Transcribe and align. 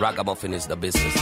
Ragamuffin 0.00 0.54
is 0.54 0.66
the 0.66 0.76
business. 0.76 1.14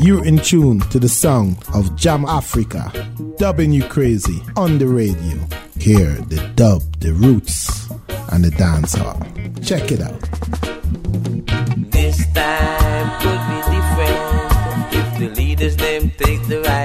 You're 0.00 0.24
in 0.24 0.38
tune 0.38 0.80
to 0.80 0.98
the 0.98 1.08
sound 1.08 1.56
of 1.72 1.94
Jam 1.94 2.24
Africa, 2.24 2.92
dubbing 3.38 3.72
you 3.72 3.84
crazy 3.84 4.42
on 4.56 4.78
the 4.78 4.88
radio. 4.88 5.38
Hear 5.78 6.14
the 6.28 6.52
dub, 6.56 6.82
the 6.98 7.12
roots, 7.12 7.88
and 8.32 8.44
the 8.44 8.50
dancehall. 8.50 9.20
Check 9.64 9.92
it 9.92 10.00
out. 10.00 11.53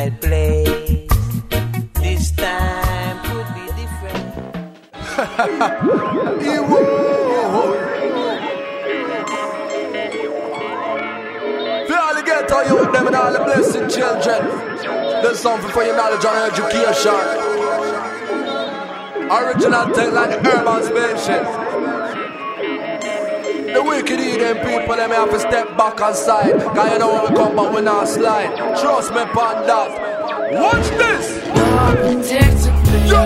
Right 0.10 0.22
place. 0.22 1.08
This 1.96 2.32
time 2.32 3.20
could 3.26 3.48
be 3.56 3.66
different. 3.80 4.26
Them 12.94 13.08
and 13.08 13.16
all 13.16 13.32
the 13.32 13.40
blessed 13.40 13.96
children. 13.96 14.42
There's 15.22 15.40
something 15.40 15.70
for 15.72 15.84
your 15.84 15.96
knowledge 15.96 16.26
and 16.26 16.52
education. 16.52 17.14
Original 19.30 19.94
thing 19.94 20.14
like 20.14 20.46
urban 20.46 20.84
spaceship. 20.84 21.69
Wicked 23.90 24.20
eat 24.20 24.38
them 24.38 24.58
people, 24.58 24.96
them 24.96 25.10
have 25.10 25.32
to 25.32 25.40
step 25.40 25.76
back 25.76 26.00
and 26.00 26.16
side. 26.16 26.54
Cause 26.62 26.92
you 26.94 27.00
know 27.00 27.24
when 27.24 27.34
we 27.34 27.36
come 27.36 27.56
back, 27.56 27.74
we 27.74 27.82
not 27.82 28.08
slide. 28.08 28.56
Trust 28.80 29.12
me 29.12 29.24
that. 29.66 29.90
Watch 30.54 30.90
this! 31.02 31.40
Yo, 33.10 33.26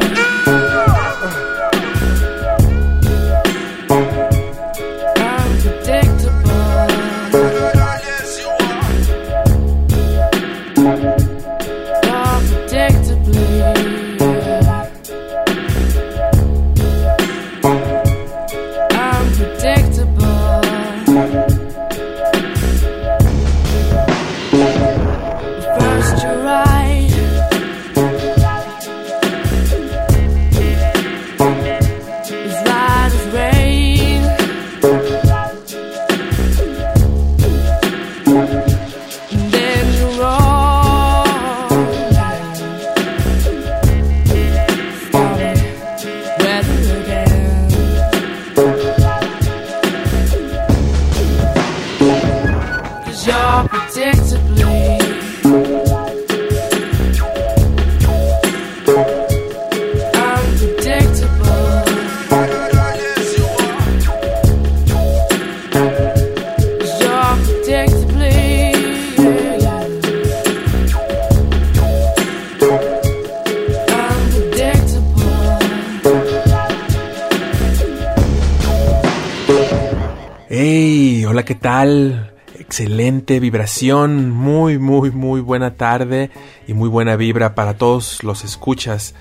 Excelente 81.83 83.42
vibración, 83.42 84.32
muy, 84.32 84.77
muy, 84.77 85.11
muy 85.11 85.42
buena 85.42 85.76
tarde 85.76 86.32
y 86.66 86.73
muy 86.73 86.88
buena 86.88 87.17
vibra 87.17 87.55
para 87.55 87.77
todos 87.77 88.23
los 88.23 88.45
escuchas 88.45 89.16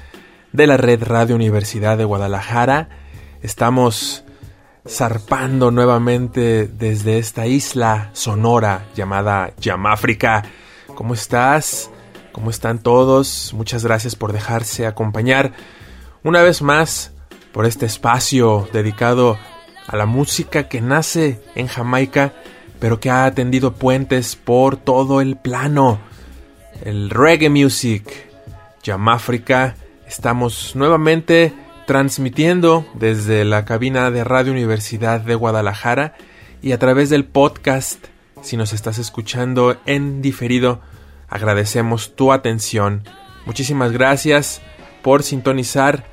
de 0.52 0.68
la 0.68 0.76
red 0.76 1.02
Radio 1.02 1.34
Universidad 1.34 1.98
de 1.98 2.04
Guadalajara. 2.04 2.88
Estamos 3.42 4.24
zarpando 4.88 5.72
nuevamente 5.72 6.68
desde 6.68 7.18
esta 7.18 7.48
isla 7.48 8.10
sonora 8.12 8.84
llamada 8.94 9.54
Yamáfrica. 9.58 10.44
¿Cómo 10.94 11.14
estás? 11.14 11.90
¿Cómo 12.30 12.48
están 12.48 12.78
todos? 12.78 13.52
Muchas 13.54 13.84
gracias 13.84 14.14
por 14.14 14.32
dejarse 14.32 14.86
acompañar 14.86 15.52
una 16.22 16.42
vez 16.42 16.62
más 16.62 17.10
por 17.52 17.66
este 17.66 17.86
espacio 17.86 18.68
dedicado 18.72 19.36
a 19.86 19.96
la 19.96 20.06
música 20.06 20.68
que 20.68 20.80
nace 20.80 21.42
en 21.54 21.66
Jamaica, 21.66 22.32
pero 22.82 22.98
que 22.98 23.10
ha 23.12 23.32
tendido 23.32 23.74
puentes 23.74 24.34
por 24.34 24.76
todo 24.76 25.20
el 25.20 25.36
plano. 25.36 26.00
El 26.84 27.10
reggae 27.10 27.48
music, 27.48 28.28
Yamáfrica. 28.82 29.76
Estamos 30.04 30.74
nuevamente 30.74 31.54
transmitiendo 31.86 32.84
desde 32.94 33.44
la 33.44 33.64
cabina 33.64 34.10
de 34.10 34.24
Radio 34.24 34.50
Universidad 34.50 35.20
de 35.20 35.36
Guadalajara 35.36 36.16
y 36.60 36.72
a 36.72 36.78
través 36.80 37.08
del 37.08 37.24
podcast. 37.24 38.04
Si 38.42 38.56
nos 38.56 38.72
estás 38.72 38.98
escuchando 38.98 39.76
en 39.86 40.20
diferido, 40.20 40.80
agradecemos 41.28 42.16
tu 42.16 42.32
atención. 42.32 43.04
Muchísimas 43.46 43.92
gracias 43.92 44.60
por 45.02 45.22
sintonizar 45.22 46.04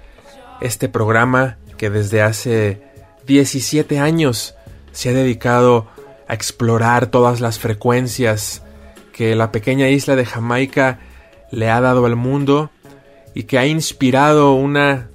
este 0.62 0.88
programa 0.88 1.58
que 1.78 1.90
desde 1.90 2.22
hace 2.22 2.84
17 3.26 3.98
años 3.98 4.54
se 4.92 5.10
ha 5.10 5.14
dedicado 5.14 5.88
a 6.30 6.36
explorar 6.36 7.08
todas 7.08 7.42
las 7.42 7.60
frecuencias 7.60 8.62
que 9.12 9.36
la 9.36 9.52
pequeña 9.52 9.90
isla 9.90 10.16
de 10.16 10.26
Jamaica 10.26 11.00
le 11.52 11.70
ha 11.70 11.82
dado 11.82 12.06
al 12.06 12.16
mundo 12.16 12.70
y 13.34 13.44
que 13.44 13.58
ha 13.58 13.66
inspirado 13.66 14.54
una 14.54 15.10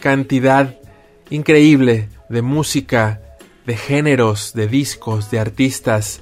cantidad 0.00 0.76
increíble 1.30 2.08
de 2.28 2.42
música, 2.42 3.22
de 3.66 3.76
géneros, 3.76 4.52
de 4.52 4.66
discos, 4.66 5.30
de 5.30 5.38
artistas. 5.38 6.20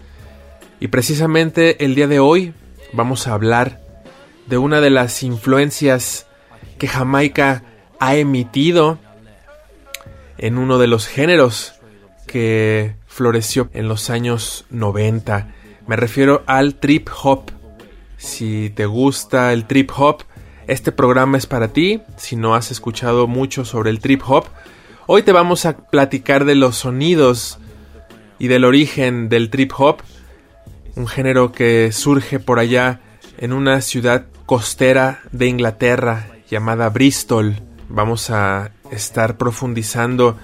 Y 0.80 0.88
precisamente 0.88 1.82
el 1.82 1.94
día 1.94 2.06
de 2.06 2.20
hoy 2.20 2.52
vamos 2.92 3.26
a 3.26 3.32
hablar 3.32 3.80
de 4.46 4.58
una 4.58 4.82
de 4.82 4.90
las 4.90 5.22
influencias 5.22 6.26
que 6.78 6.88
Jamaica 6.88 7.64
ha 7.98 8.16
emitido 8.16 8.98
en 10.36 10.58
uno 10.58 10.78
de 10.78 10.88
los 10.88 11.06
géneros 11.06 11.72
que 12.26 12.99
floreció 13.10 13.68
en 13.74 13.88
los 13.88 14.08
años 14.08 14.64
90. 14.70 15.48
Me 15.86 15.96
refiero 15.96 16.44
al 16.46 16.76
trip 16.76 17.08
hop. 17.22 17.50
Si 18.16 18.70
te 18.70 18.86
gusta 18.86 19.52
el 19.52 19.66
trip 19.66 19.90
hop, 19.96 20.22
este 20.68 20.92
programa 20.92 21.36
es 21.36 21.46
para 21.46 21.68
ti. 21.68 22.00
Si 22.16 22.36
no 22.36 22.54
has 22.54 22.70
escuchado 22.70 23.26
mucho 23.26 23.64
sobre 23.64 23.90
el 23.90 23.98
trip 23.98 24.22
hop, 24.26 24.46
hoy 25.06 25.24
te 25.24 25.32
vamos 25.32 25.66
a 25.66 25.76
platicar 25.76 26.44
de 26.44 26.54
los 26.54 26.76
sonidos 26.76 27.58
y 28.38 28.46
del 28.46 28.64
origen 28.64 29.28
del 29.28 29.50
trip 29.50 29.72
hop, 29.76 29.98
un 30.94 31.08
género 31.08 31.50
que 31.50 31.90
surge 31.92 32.38
por 32.38 32.60
allá 32.60 33.00
en 33.38 33.52
una 33.52 33.80
ciudad 33.80 34.26
costera 34.46 35.20
de 35.32 35.46
Inglaterra 35.46 36.28
llamada 36.48 36.88
Bristol. 36.90 37.56
Vamos 37.88 38.30
a 38.30 38.70
estar 38.92 39.36
profundizando 39.36 40.38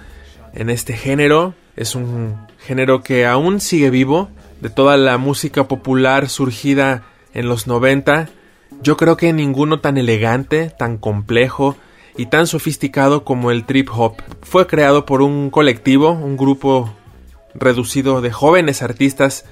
en 0.53 0.69
este 0.69 0.95
género. 0.95 1.55
Es 1.77 1.95
un 1.95 2.46
género 2.67 3.03
que 3.03 3.27
aún 3.27 3.61
sigue 3.61 3.91
vivo. 3.91 4.29
De 4.61 4.71
toda 4.71 4.97
la 4.97 5.19
música 5.19 5.69
popular 5.69 6.29
surgida 6.29 7.05
en 7.35 7.49
los 7.49 7.67
90, 7.67 8.29
yo 8.83 8.97
creo 8.97 9.17
que 9.17 9.33
ninguno 9.33 9.81
tan 9.81 9.99
elegante, 9.99 10.71
tan 10.71 10.97
complejo 10.97 11.77
y 12.17 12.27
tan 12.27 12.47
sofisticado 12.47 13.25
como 13.25 13.51
el 13.51 13.65
trip 13.65 13.91
hop. 13.93 14.15
Fue 14.43 14.67
creado 14.67 15.07
por 15.07 15.23
un 15.23 15.51
colectivo, 15.51 16.11
un 16.13 16.37
grupo 16.37 16.93
reducido 17.55 18.21
de 18.21 18.33
jóvenes 18.33 18.83
artistas 18.83 19.45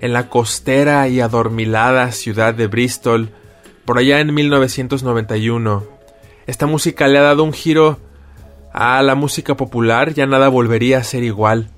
en 0.00 0.12
la 0.12 0.28
costera 0.28 1.08
y 1.08 1.20
adormilada 1.20 2.12
ciudad 2.12 2.54
de 2.54 2.66
Bristol, 2.66 3.30
por 3.84 3.98
allá 3.98 4.20
en 4.20 4.34
1991. 4.34 5.84
Esta 6.46 6.66
música 6.66 7.08
le 7.08 7.18
ha 7.18 7.22
dado 7.22 7.44
un 7.44 7.52
giro 7.52 7.98
a 8.72 9.02
la 9.02 9.14
música 9.14 9.56
popular, 9.56 10.14
ya 10.14 10.26
nada 10.26 10.48
volvería 10.48 10.98
a 10.98 11.04
ser 11.04 11.22
igual. 11.22 11.70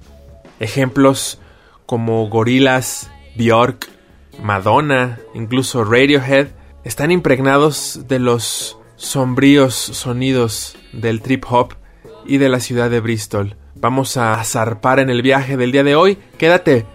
Ejemplos 0.61 1.41
como 1.87 2.29
Gorillaz 2.29 3.11
Björk, 3.35 3.89
Madonna, 4.41 5.19
incluso 5.35 5.85
Radiohead, 5.85 6.49
están 6.85 7.11
impregnados 7.11 8.03
de 8.07 8.19
los 8.19 8.79
sombríos 8.97 9.75
sonidos 9.75 10.77
del 10.93 11.21
trip 11.23 11.45
hop 11.49 11.75
y 12.27 12.39
de 12.39 12.49
la 12.49 12.61
ciudad 12.61 12.91
de 12.91 13.01
Bristol. 13.01 13.57
Vamos 13.75 14.17
a 14.17 14.43
zarpar 14.45 15.01
en 15.01 15.11
el 15.11 15.23
viaje 15.23 15.57
del 15.57 15.73
día 15.73 15.83
de 15.83 15.97
hoy. 15.97 16.19
Quédate, 16.39 16.87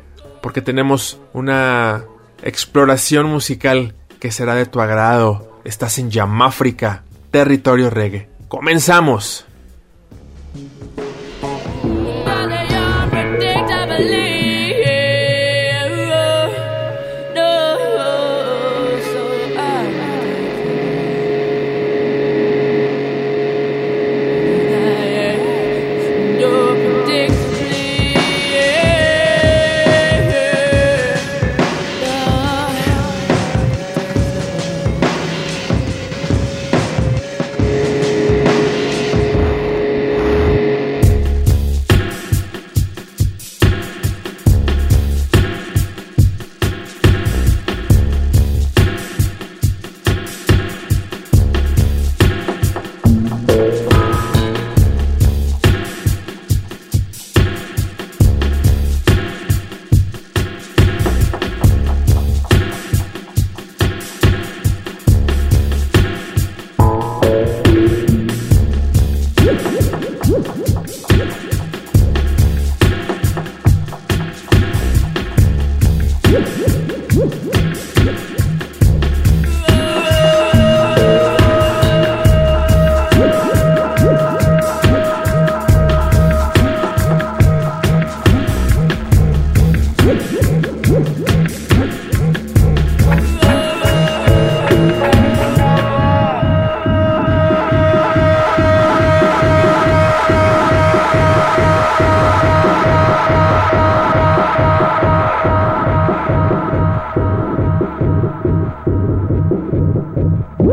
porque 0.42 0.62
tenemos 0.62 1.20
una 1.34 2.06
exploración 2.44 3.26
musical 3.28 3.96
que 4.20 4.32
será 4.32 4.56
de 4.56 4.66
tu 4.66 4.80
agrado. 4.82 5.60
Estás 5.64 5.98
en 5.98 6.12
Yamáfrica, 6.12 7.04
territorio 7.32 7.90
reggae. 7.90 8.30
¡Comenzamos! 8.48 9.46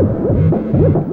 Woof! 0.03 1.12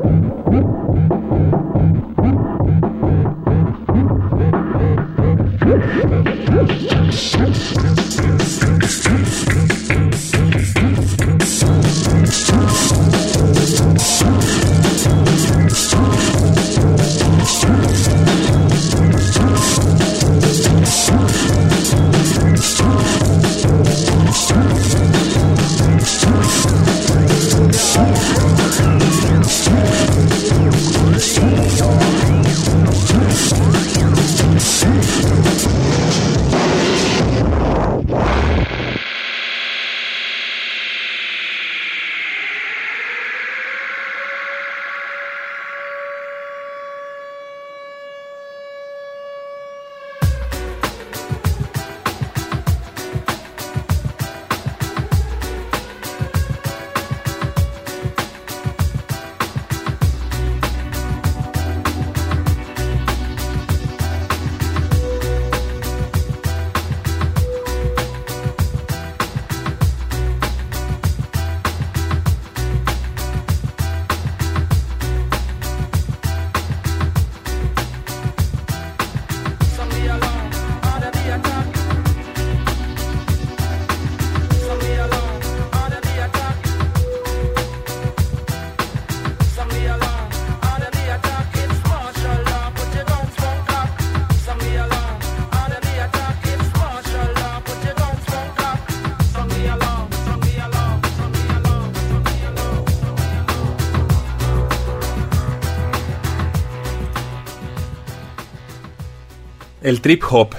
El 109.82 110.03
trip 110.03 110.22
hop 110.31 110.51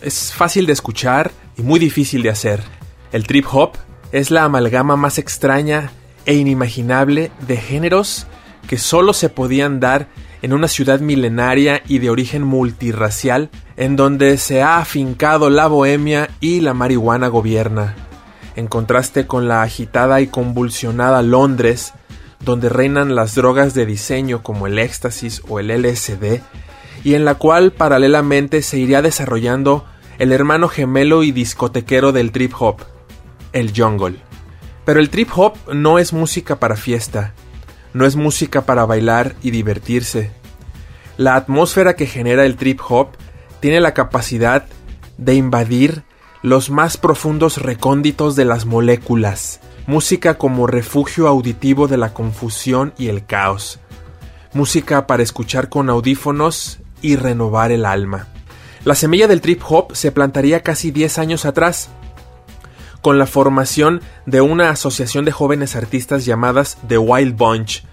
es 0.00 0.32
fácil 0.32 0.64
de 0.64 0.72
escuchar 0.72 1.30
y 1.58 1.62
muy 1.62 1.78
difícil 1.78 2.22
de 2.22 2.30
hacer. 2.30 2.62
El 3.12 3.26
trip 3.26 3.44
hop 3.52 3.72
es 4.12 4.30
la 4.30 4.44
amalgama 4.44 4.96
más 4.96 5.18
extraña 5.18 5.92
e 6.24 6.36
inimaginable 6.36 7.30
de 7.46 7.58
géneros 7.58 8.26
que 8.66 8.78
solo 8.78 9.12
se 9.12 9.28
podían 9.28 9.78
dar 9.78 10.08
en 10.40 10.54
una 10.54 10.68
ciudad 10.68 11.00
milenaria 11.00 11.82
y 11.86 11.98
de 11.98 12.08
origen 12.08 12.44
multirracial 12.44 13.50
en 13.76 13.96
donde 13.96 14.38
se 14.38 14.62
ha 14.62 14.78
afincado 14.78 15.50
la 15.50 15.66
bohemia 15.66 16.30
y 16.40 16.60
la 16.60 16.72
marihuana 16.72 17.28
gobierna, 17.28 17.94
en 18.56 18.68
contraste 18.68 19.26
con 19.26 19.48
la 19.48 19.60
agitada 19.60 20.22
y 20.22 20.28
convulsionada 20.28 21.20
Londres, 21.20 21.92
donde 22.40 22.70
reinan 22.70 23.14
las 23.16 23.34
drogas 23.34 23.74
de 23.74 23.84
diseño 23.84 24.42
como 24.42 24.66
el 24.66 24.78
éxtasis 24.78 25.42
o 25.46 25.60
el 25.60 25.68
LSD 25.68 26.40
y 27.04 27.14
en 27.14 27.24
la 27.24 27.34
cual 27.34 27.72
paralelamente 27.72 28.62
se 28.62 28.78
iría 28.78 29.02
desarrollando 29.02 29.84
el 30.18 30.32
hermano 30.32 30.68
gemelo 30.68 31.22
y 31.22 31.32
discotequero 31.32 32.12
del 32.12 32.32
trip 32.32 32.52
hop, 32.58 32.82
el 33.52 33.72
jungle. 33.76 34.20
Pero 34.84 35.00
el 35.00 35.10
trip 35.10 35.30
hop 35.34 35.54
no 35.72 35.98
es 35.98 36.12
música 36.12 36.56
para 36.56 36.76
fiesta, 36.76 37.34
no 37.92 38.06
es 38.06 38.16
música 38.16 38.62
para 38.62 38.84
bailar 38.84 39.34
y 39.42 39.50
divertirse. 39.50 40.30
La 41.16 41.36
atmósfera 41.36 41.94
que 41.94 42.06
genera 42.06 42.44
el 42.46 42.56
trip 42.56 42.80
hop 42.88 43.08
tiene 43.60 43.80
la 43.80 43.94
capacidad 43.94 44.66
de 45.18 45.34
invadir 45.34 46.04
los 46.42 46.70
más 46.70 46.96
profundos 46.96 47.58
recónditos 47.58 48.34
de 48.34 48.44
las 48.44 48.66
moléculas, 48.66 49.60
música 49.86 50.38
como 50.38 50.66
refugio 50.66 51.28
auditivo 51.28 51.86
de 51.86 51.96
la 51.96 52.12
confusión 52.12 52.92
y 52.98 53.08
el 53.08 53.24
caos, 53.24 53.78
música 54.52 55.06
para 55.06 55.22
escuchar 55.22 55.68
con 55.68 55.88
audífonos 55.88 56.81
y 57.02 57.16
renovar 57.16 57.72
el 57.72 57.84
alma. 57.84 58.28
La 58.84 58.94
semilla 58.94 59.28
del 59.28 59.40
trip 59.40 59.62
hop 59.68 59.94
se 59.94 60.12
plantaría 60.12 60.62
casi 60.62 60.90
10 60.90 61.18
años 61.18 61.44
atrás, 61.44 61.90
con 63.02 63.18
la 63.18 63.26
formación 63.26 64.00
de 64.26 64.40
una 64.40 64.70
asociación 64.70 65.24
de 65.24 65.32
jóvenes 65.32 65.76
artistas 65.76 66.24
llamadas 66.24 66.78
The 66.88 66.98
Wild 66.98 67.36
Bunch, 67.36 67.84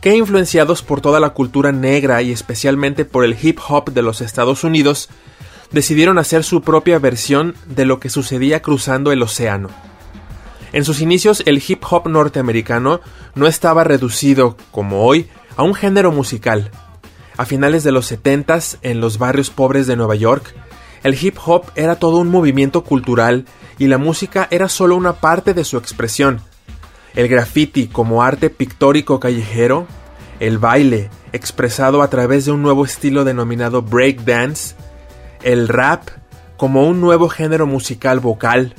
que 0.00 0.16
influenciados 0.16 0.82
por 0.82 1.00
toda 1.00 1.20
la 1.20 1.30
cultura 1.30 1.70
negra 1.70 2.22
y 2.22 2.32
especialmente 2.32 3.04
por 3.04 3.24
el 3.24 3.36
hip 3.40 3.58
hop 3.68 3.92
de 3.92 4.02
los 4.02 4.20
Estados 4.20 4.64
Unidos, 4.64 5.08
decidieron 5.70 6.18
hacer 6.18 6.44
su 6.44 6.62
propia 6.62 6.98
versión 6.98 7.54
de 7.66 7.86
lo 7.86 8.00
que 8.00 8.10
sucedía 8.10 8.62
cruzando 8.62 9.12
el 9.12 9.22
océano. 9.22 9.68
En 10.72 10.84
sus 10.84 11.00
inicios 11.00 11.42
el 11.46 11.62
hip 11.66 11.82
hop 11.88 12.08
norteamericano 12.08 13.00
no 13.34 13.46
estaba 13.46 13.84
reducido, 13.84 14.56
como 14.70 15.04
hoy, 15.04 15.28
a 15.56 15.62
un 15.62 15.74
género 15.74 16.12
musical. 16.12 16.70
A 17.36 17.46
finales 17.46 17.82
de 17.82 17.92
los 17.92 18.06
70 18.06 18.58
en 18.82 19.00
los 19.00 19.18
barrios 19.18 19.50
pobres 19.50 19.86
de 19.86 19.96
Nueva 19.96 20.14
York, 20.14 20.54
el 21.02 21.16
hip 21.20 21.36
hop 21.44 21.64
era 21.74 21.96
todo 21.96 22.18
un 22.18 22.28
movimiento 22.28 22.84
cultural 22.84 23.46
y 23.78 23.86
la 23.86 23.98
música 23.98 24.46
era 24.50 24.68
solo 24.68 24.96
una 24.96 25.14
parte 25.14 25.54
de 25.54 25.64
su 25.64 25.76
expresión. 25.76 26.40
El 27.14 27.28
graffiti 27.28 27.88
como 27.88 28.22
arte 28.22 28.50
pictórico 28.50 29.18
callejero, 29.18 29.86
el 30.40 30.58
baile 30.58 31.10
expresado 31.32 32.02
a 32.02 32.08
través 32.08 32.44
de 32.44 32.52
un 32.52 32.62
nuevo 32.62 32.84
estilo 32.84 33.24
denominado 33.24 33.82
breakdance, 33.82 34.74
el 35.42 35.68
rap 35.68 36.08
como 36.56 36.86
un 36.86 37.00
nuevo 37.00 37.28
género 37.28 37.66
musical 37.66 38.20
vocal 38.20 38.74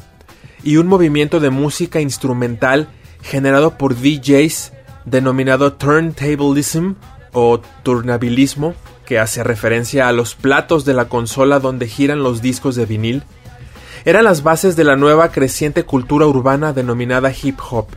y 0.64 0.78
un 0.78 0.88
movimiento 0.88 1.40
de 1.40 1.50
música 1.50 2.00
instrumental 2.00 2.88
generado 3.22 3.78
por 3.78 3.96
DJs 3.96 4.72
denominado 5.06 5.74
turntablism 5.74 6.94
o 7.34 7.60
turnabilismo, 7.84 8.74
que 9.06 9.20
hace 9.20 9.44
referencia 9.44 10.08
a 10.08 10.14
los 10.14 10.36
platos 10.36 10.86
de 10.86 10.94
la 10.94 11.10
consola 11.10 11.60
donde 11.60 11.88
giran 11.88 12.24
los 12.24 12.42
discos 12.42 12.76
de 12.76 12.86
vinil, 12.86 13.24
eran 14.06 14.24
las 14.24 14.44
bases 14.44 14.76
de 14.76 14.84
la 14.84 14.96
nueva 14.96 15.32
creciente 15.32 15.84
cultura 15.84 16.26
urbana 16.26 16.74
denominada 16.74 17.32
hip 17.32 17.60
hop. 17.70 17.88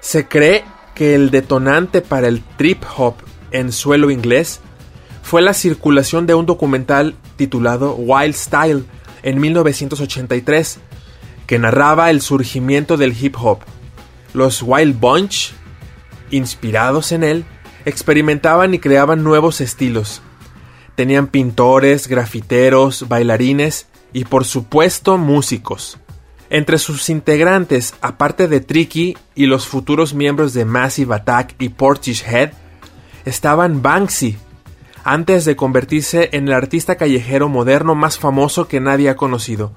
Se 0.00 0.28
cree 0.28 0.64
que 0.94 1.14
el 1.14 1.30
detonante 1.30 2.00
para 2.00 2.28
el 2.28 2.42
trip 2.56 2.82
hop 2.96 3.14
en 3.50 3.72
suelo 3.72 4.10
inglés 4.10 4.60
fue 5.22 5.42
la 5.42 5.54
circulación 5.54 6.26
de 6.26 6.34
un 6.34 6.46
documental 6.46 7.16
titulado 7.36 7.94
Wild 7.94 8.34
Style 8.34 8.84
en 9.22 9.40
1983, 9.40 10.78
que 11.46 11.58
narraba 11.58 12.10
el 12.10 12.20
surgimiento 12.20 12.96
del 12.96 13.16
hip 13.20 13.36
hop. 13.40 13.58
Los 14.34 14.62
Wild 14.62 14.98
Bunch, 14.98 15.52
inspirados 16.30 17.12
en 17.12 17.24
él, 17.24 17.44
experimentaban 17.86 18.74
y 18.74 18.78
creaban 18.78 19.24
nuevos 19.24 19.62
estilos. 19.62 20.20
Tenían 20.96 21.28
pintores, 21.28 22.08
grafiteros, 22.08 23.08
bailarines 23.08 23.86
y 24.12 24.24
por 24.24 24.44
supuesto 24.44 25.16
músicos. 25.16 25.98
Entre 26.50 26.78
sus 26.78 27.08
integrantes, 27.08 27.94
aparte 28.00 28.48
de 28.48 28.60
Tricky 28.60 29.16
y 29.34 29.46
los 29.46 29.66
futuros 29.66 30.14
miembros 30.14 30.52
de 30.52 30.64
Massive 30.64 31.14
Attack 31.14 31.54
y 31.58 31.70
Portishead, 31.70 32.52
estaban 33.24 33.82
Banksy, 33.82 34.36
antes 35.04 35.44
de 35.44 35.56
convertirse 35.56 36.30
en 36.32 36.48
el 36.48 36.54
artista 36.54 36.96
callejero 36.96 37.48
moderno 37.48 37.94
más 37.94 38.18
famoso 38.18 38.68
que 38.68 38.80
nadie 38.80 39.08
ha 39.10 39.16
conocido, 39.16 39.72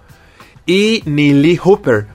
y 0.66 1.04
Neil 1.06 1.60
Hooper, 1.60 2.08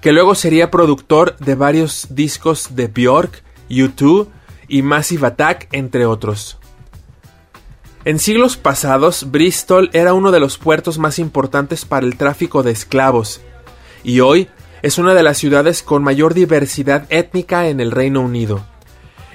que 0.00 0.12
luego 0.12 0.34
sería 0.34 0.70
productor 0.70 1.36
de 1.38 1.54
varios 1.54 2.08
discos 2.10 2.76
de 2.76 2.88
Björk, 2.88 3.42
U2 3.70 4.28
y 4.68 4.82
Massive 4.82 5.26
Attack, 5.26 5.68
entre 5.72 6.06
otros. 6.06 6.58
En 8.04 8.18
siglos 8.18 8.56
pasados, 8.56 9.30
Bristol 9.30 9.88
era 9.94 10.12
uno 10.12 10.30
de 10.30 10.40
los 10.40 10.58
puertos 10.58 10.98
más 10.98 11.18
importantes 11.18 11.84
para 11.86 12.04
el 12.04 12.16
tráfico 12.16 12.62
de 12.62 12.70
esclavos, 12.70 13.40
y 14.02 14.20
hoy 14.20 14.48
es 14.82 14.98
una 14.98 15.14
de 15.14 15.22
las 15.22 15.38
ciudades 15.38 15.82
con 15.82 16.02
mayor 16.02 16.34
diversidad 16.34 17.06
étnica 17.08 17.68
en 17.68 17.80
el 17.80 17.90
Reino 17.90 18.20
Unido, 18.20 18.62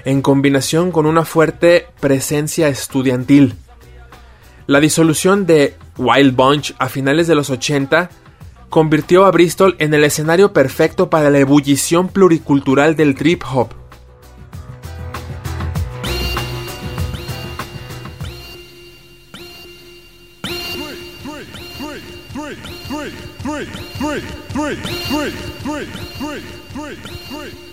en 0.04 0.22
combinación 0.22 0.92
con 0.92 1.06
una 1.06 1.24
fuerte 1.24 1.88
presencia 1.98 2.68
estudiantil. 2.68 3.56
La 4.68 4.78
disolución 4.78 5.46
de 5.46 5.74
Wild 5.96 6.36
Bunch 6.36 6.74
a 6.78 6.88
finales 6.88 7.26
de 7.26 7.34
los 7.34 7.50
80 7.50 8.08
convirtió 8.68 9.26
a 9.26 9.32
Bristol 9.32 9.74
en 9.80 9.92
el 9.92 10.04
escenario 10.04 10.52
perfecto 10.52 11.10
para 11.10 11.28
la 11.28 11.40
ebullición 11.40 12.06
pluricultural 12.06 12.94
del 12.94 13.16
trip 13.16 13.42
hop. 13.52 13.79
three, 22.54 23.10
three, 23.40 23.64
three, 24.00 24.20
three, 24.20 24.20
three, 24.50 24.74
three, 24.76 25.30
three, 25.60 25.84
three, 26.18 26.40
three, 26.72 26.94
three. 26.94 27.69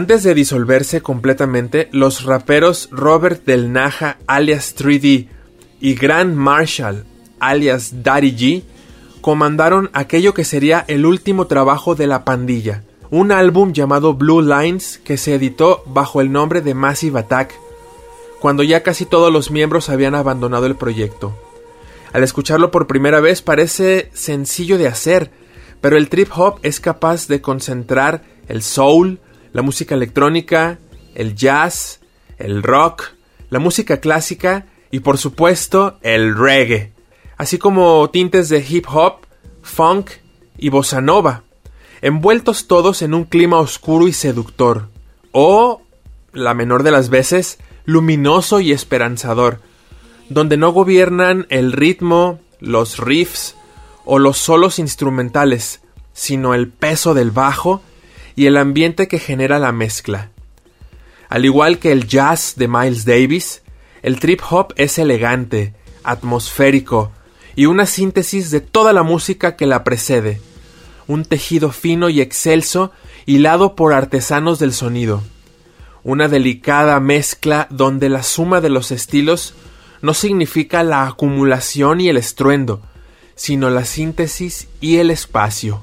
Antes 0.00 0.22
de 0.22 0.32
disolverse 0.32 1.02
completamente, 1.02 1.90
los 1.92 2.24
raperos 2.24 2.88
Robert 2.90 3.44
Del 3.44 3.70
Naja 3.70 4.16
alias 4.26 4.74
3D 4.74 5.28
y 5.78 5.94
Grand 5.94 6.34
Marshall 6.34 7.04
alias 7.38 8.02
Daddy 8.02 8.34
G 8.34 8.62
comandaron 9.20 9.90
aquello 9.92 10.32
que 10.32 10.46
sería 10.46 10.86
el 10.88 11.04
último 11.04 11.48
trabajo 11.48 11.96
de 11.96 12.06
la 12.06 12.24
pandilla, 12.24 12.82
un 13.10 13.30
álbum 13.30 13.74
llamado 13.74 14.14
Blue 14.14 14.40
Lines 14.40 14.98
que 15.04 15.18
se 15.18 15.34
editó 15.34 15.82
bajo 15.84 16.22
el 16.22 16.32
nombre 16.32 16.62
de 16.62 16.72
Massive 16.72 17.20
Attack, 17.20 17.52
cuando 18.40 18.62
ya 18.62 18.82
casi 18.82 19.04
todos 19.04 19.30
los 19.30 19.50
miembros 19.50 19.90
habían 19.90 20.14
abandonado 20.14 20.64
el 20.64 20.76
proyecto. 20.76 21.36
Al 22.14 22.22
escucharlo 22.22 22.70
por 22.70 22.86
primera 22.86 23.20
vez 23.20 23.42
parece 23.42 24.08
sencillo 24.14 24.78
de 24.78 24.86
hacer, 24.86 25.30
pero 25.82 25.98
el 25.98 26.08
trip 26.08 26.30
hop 26.34 26.58
es 26.62 26.80
capaz 26.80 27.28
de 27.28 27.42
concentrar 27.42 28.22
el 28.48 28.62
soul, 28.62 29.20
la 29.52 29.62
música 29.62 29.94
electrónica, 29.94 30.78
el 31.14 31.34
jazz, 31.34 32.00
el 32.38 32.62
rock, 32.62 33.04
la 33.50 33.58
música 33.58 34.00
clásica 34.00 34.66
y 34.90 35.00
por 35.00 35.18
supuesto 35.18 35.98
el 36.02 36.36
reggae, 36.36 36.92
así 37.36 37.58
como 37.58 38.08
tintes 38.10 38.48
de 38.48 38.64
hip 38.66 38.86
hop, 38.88 39.26
funk 39.62 40.10
y 40.58 40.68
bossa 40.68 41.00
nova, 41.00 41.42
envueltos 42.02 42.66
todos 42.66 43.02
en 43.02 43.14
un 43.14 43.24
clima 43.24 43.58
oscuro 43.58 44.08
y 44.08 44.12
seductor, 44.12 44.88
o, 45.32 45.82
la 46.32 46.54
menor 46.54 46.82
de 46.82 46.90
las 46.90 47.10
veces, 47.10 47.58
luminoso 47.84 48.60
y 48.60 48.72
esperanzador, 48.72 49.60
donde 50.28 50.56
no 50.56 50.72
gobiernan 50.72 51.46
el 51.50 51.72
ritmo, 51.72 52.40
los 52.60 52.98
riffs 52.98 53.56
o 54.04 54.18
los 54.18 54.38
solos 54.38 54.78
instrumentales, 54.78 55.80
sino 56.12 56.54
el 56.54 56.68
peso 56.68 57.14
del 57.14 57.30
bajo 57.30 57.82
y 58.40 58.46
el 58.46 58.56
ambiente 58.56 59.06
que 59.06 59.18
genera 59.18 59.58
la 59.58 59.70
mezcla. 59.70 60.30
Al 61.28 61.44
igual 61.44 61.78
que 61.78 61.92
el 61.92 62.06
jazz 62.06 62.54
de 62.56 62.68
Miles 62.68 63.04
Davis, 63.04 63.60
el 64.00 64.18
trip 64.18 64.40
hop 64.48 64.72
es 64.76 64.98
elegante, 64.98 65.74
atmosférico 66.04 67.12
y 67.54 67.66
una 67.66 67.84
síntesis 67.84 68.50
de 68.50 68.62
toda 68.62 68.94
la 68.94 69.02
música 69.02 69.56
que 69.56 69.66
la 69.66 69.84
precede, 69.84 70.40
un 71.06 71.26
tejido 71.26 71.70
fino 71.70 72.08
y 72.08 72.22
excelso 72.22 72.92
hilado 73.26 73.76
por 73.76 73.92
artesanos 73.92 74.58
del 74.58 74.72
sonido, 74.72 75.22
una 76.02 76.26
delicada 76.26 76.98
mezcla 76.98 77.66
donde 77.68 78.08
la 78.08 78.22
suma 78.22 78.62
de 78.62 78.70
los 78.70 78.90
estilos 78.90 79.52
no 80.00 80.14
significa 80.14 80.82
la 80.82 81.06
acumulación 81.06 82.00
y 82.00 82.08
el 82.08 82.16
estruendo, 82.16 82.80
sino 83.34 83.68
la 83.68 83.84
síntesis 83.84 84.66
y 84.80 84.96
el 84.96 85.10
espacio. 85.10 85.82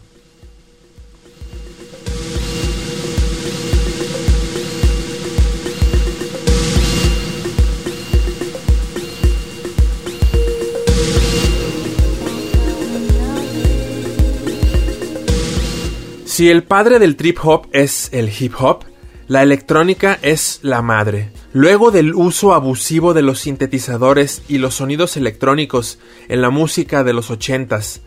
Si 16.37 16.51
el 16.51 16.61
padre 16.61 16.99
del 16.99 17.15
trip 17.15 17.39
hop 17.41 17.65
es 17.71 18.09
el 18.11 18.29
hip 18.29 18.53
hop, 18.59 18.83
la 19.27 19.41
electrónica 19.41 20.19
es 20.21 20.59
la 20.61 20.83
madre. 20.83 21.31
Luego 21.51 21.89
del 21.89 22.13
uso 22.13 22.53
abusivo 22.53 23.15
de 23.15 23.23
los 23.23 23.39
sintetizadores 23.39 24.43
y 24.47 24.59
los 24.59 24.75
sonidos 24.75 25.17
electrónicos 25.17 25.97
en 26.27 26.43
la 26.43 26.51
música 26.51 27.03
de 27.03 27.13
los 27.13 27.31
ochentas, 27.31 28.01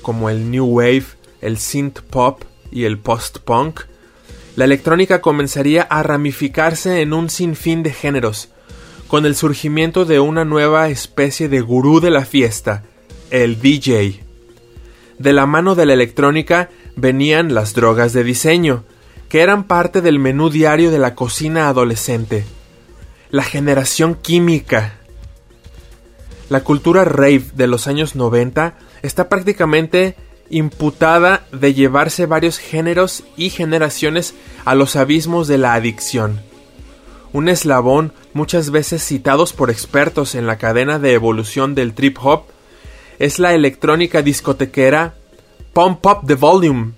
como 0.00 0.30
el 0.30 0.50
new 0.50 0.64
wave, 0.64 1.04
el 1.42 1.58
synth 1.58 2.00
pop 2.00 2.44
y 2.70 2.84
el 2.84 2.96
post 2.96 3.40
punk, 3.40 3.82
la 4.56 4.64
electrónica 4.64 5.20
comenzaría 5.20 5.82
a 5.82 6.02
ramificarse 6.02 7.02
en 7.02 7.12
un 7.12 7.28
sinfín 7.28 7.82
de 7.82 7.92
géneros, 7.92 8.48
con 9.06 9.26
el 9.26 9.34
surgimiento 9.36 10.06
de 10.06 10.18
una 10.18 10.46
nueva 10.46 10.88
especie 10.88 11.50
de 11.50 11.60
gurú 11.60 12.00
de 12.00 12.08
la 12.08 12.24
fiesta, 12.24 12.84
el 13.30 13.60
DJ. 13.60 14.22
De 15.18 15.34
la 15.34 15.44
mano 15.44 15.74
de 15.74 15.84
la 15.84 15.92
electrónica 15.92 16.70
venían 16.96 17.54
las 17.54 17.74
drogas 17.74 18.12
de 18.12 18.24
diseño, 18.24 18.84
que 19.28 19.42
eran 19.42 19.64
parte 19.64 20.00
del 20.00 20.18
menú 20.18 20.50
diario 20.50 20.90
de 20.90 20.98
la 20.98 21.14
cocina 21.14 21.68
adolescente. 21.68 22.44
La 23.30 23.42
generación 23.44 24.14
química. 24.14 24.94
La 26.48 26.62
cultura 26.64 27.04
rave 27.04 27.44
de 27.54 27.66
los 27.66 27.86
años 27.86 28.16
90 28.16 28.74
está 29.02 29.28
prácticamente 29.28 30.16
imputada 30.48 31.44
de 31.52 31.74
llevarse 31.74 32.26
varios 32.26 32.58
géneros 32.58 33.24
y 33.36 33.50
generaciones 33.50 34.34
a 34.64 34.74
los 34.74 34.96
abismos 34.96 35.48
de 35.48 35.58
la 35.58 35.74
adicción. 35.74 36.40
Un 37.32 37.48
eslabón 37.48 38.12
muchas 38.32 38.70
veces 38.70 39.02
citados 39.04 39.52
por 39.52 39.70
expertos 39.70 40.34
en 40.34 40.46
la 40.46 40.56
cadena 40.56 40.98
de 40.98 41.12
evolución 41.12 41.74
del 41.74 41.94
trip 41.94 42.16
hop 42.22 42.44
es 43.18 43.38
la 43.38 43.54
electrónica 43.54 44.22
discotequera 44.22 45.14
Pump 45.76 46.06
Up 46.06 46.26
the 46.26 46.36
Volume 46.36 46.92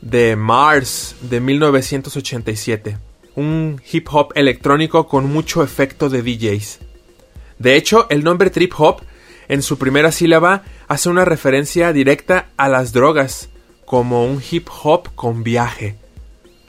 de 0.00 0.36
Mars 0.36 1.16
de 1.20 1.38
1987, 1.38 2.96
un 3.34 3.78
hip 3.92 4.08
hop 4.10 4.32
electrónico 4.34 5.06
con 5.06 5.30
mucho 5.30 5.62
efecto 5.62 6.08
de 6.08 6.22
DJs. 6.22 6.78
De 7.58 7.76
hecho, 7.76 8.06
el 8.08 8.24
nombre 8.24 8.48
trip 8.48 8.72
hop 8.78 9.02
en 9.48 9.60
su 9.60 9.76
primera 9.76 10.12
sílaba 10.12 10.62
hace 10.88 11.10
una 11.10 11.26
referencia 11.26 11.92
directa 11.92 12.48
a 12.56 12.70
las 12.70 12.94
drogas, 12.94 13.50
como 13.84 14.24
un 14.24 14.42
hip 14.50 14.66
hop 14.82 15.14
con 15.14 15.42
viaje. 15.42 15.96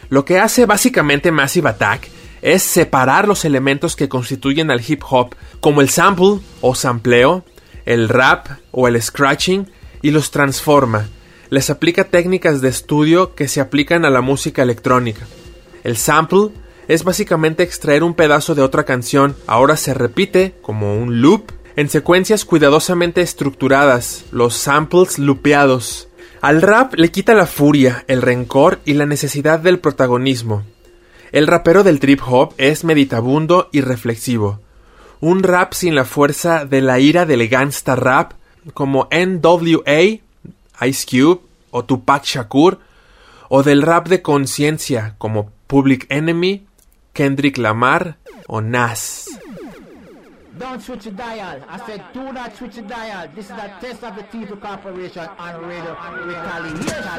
Lo 0.09 0.25
que 0.25 0.39
hace 0.39 0.65
básicamente 0.65 1.31
Massive 1.31 1.69
Attack 1.69 2.09
es 2.41 2.61
separar 2.61 3.25
los 3.25 3.45
elementos 3.45 3.95
que 3.95 4.09
constituyen 4.09 4.69
al 4.69 4.81
hip 4.85 5.01
hop, 5.09 5.33
como 5.61 5.79
el 5.79 5.87
sample 5.87 6.41
o 6.59 6.75
sampleo, 6.75 7.45
el 7.85 8.09
rap 8.09 8.49
o 8.71 8.89
el 8.89 9.01
scratching, 9.01 9.71
y 10.01 10.11
los 10.11 10.29
transforma. 10.29 11.07
Les 11.49 11.69
aplica 11.69 12.03
técnicas 12.03 12.61
de 12.61 12.69
estudio 12.69 13.33
que 13.33 13.47
se 13.47 13.61
aplican 13.61 14.03
a 14.03 14.09
la 14.09 14.21
música 14.21 14.63
electrónica. 14.63 15.25
El 15.83 15.95
sample 15.95 16.49
es 16.87 17.03
básicamente 17.03 17.63
extraer 17.63 18.03
un 18.03 18.13
pedazo 18.13 18.55
de 18.55 18.61
otra 18.61 18.83
canción, 18.83 19.35
ahora 19.47 19.77
se 19.77 19.93
repite 19.93 20.55
como 20.61 20.97
un 20.97 21.21
loop, 21.21 21.51
en 21.77 21.89
secuencias 21.89 22.43
cuidadosamente 22.43 23.21
estructuradas, 23.21 24.25
los 24.31 24.55
samples 24.55 25.19
lupeados. 25.19 26.09
Al 26.41 26.61
rap 26.61 26.95
le 26.95 27.11
quita 27.11 27.33
la 27.33 27.45
furia, 27.45 28.03
el 28.07 28.21
rencor 28.21 28.79
y 28.83 28.93
la 28.93 29.05
necesidad 29.05 29.59
del 29.59 29.79
protagonismo. 29.79 30.63
El 31.31 31.47
rapero 31.47 31.83
del 31.83 31.99
trip 31.99 32.21
hop 32.25 32.53
es 32.57 32.83
meditabundo 32.83 33.69
y 33.71 33.81
reflexivo. 33.81 34.59
Un 35.19 35.43
rap 35.43 35.73
sin 35.73 35.93
la 35.93 36.05
fuerza 36.05 36.65
de 36.65 36.81
la 36.81 36.99
ira 36.99 37.25
del 37.25 37.47
gangsta 37.47 37.95
rap, 37.95 38.33
como 38.73 39.07
NWA, 39.11 40.19
Ice 40.81 41.05
Cube 41.05 41.41
o 41.71 41.83
Tupac 41.83 42.25
Shakur, 42.25 42.79
o 43.49 43.63
del 43.63 43.81
rap 43.81 44.07
de 44.07 44.21
conciencia, 44.21 45.15
como 45.17 45.51
Public 45.67 46.05
Enemy, 46.09 46.65
Kendrick 47.13 47.57
Lamar 47.57 48.17
o 48.47 48.61
Nas. 48.61 49.27
Don't 50.57 50.81
switch 50.81 51.03
the 51.03 51.11
dial. 51.11 51.61
I 51.69 51.77
said, 51.85 52.01
do 52.13 52.33
not 52.33 52.55
switch 52.55 52.75
the 52.75 52.81
dial. 52.81 53.27
This 53.35 53.45
is 53.45 53.51
a 53.51 53.77
test 53.79 54.03
of 54.03 54.15
the 54.15 54.23
T2 54.23 54.59
Corporation 54.59 55.27
on 55.37 55.61
radio 55.67 55.95
retaliation. 56.25 57.17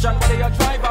Transmission, 0.00 0.20
whether 0.20 0.50
you 0.50 0.56
drive 0.56 0.89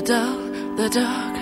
The 0.00 0.06
dark, 0.06 0.52
the 0.78 0.88
dark 0.88 1.36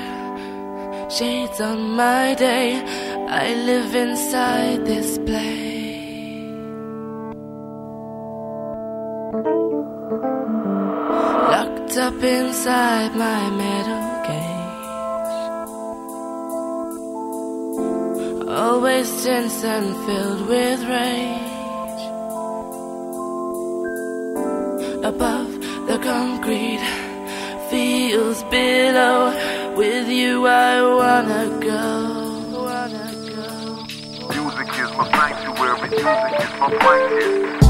shades 1.12 1.60
on 1.60 1.94
my 1.94 2.34
day. 2.34 2.82
I 3.28 3.54
live 3.54 3.94
inside 3.94 4.84
this 4.84 5.16
place. 5.18 5.86
Locked 11.54 11.96
up 11.98 12.20
inside 12.20 13.14
my 13.14 13.48
metal 13.62 14.22
cage. 14.26 14.88
Always 18.48 19.08
tense 19.22 19.62
and 19.62 19.94
filled 20.04 20.48
with 20.48 20.82
rage. 20.82 21.47
Music 36.60 37.62
is 37.62 37.67